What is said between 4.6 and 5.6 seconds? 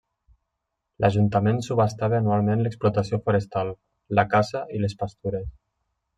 i les pastures.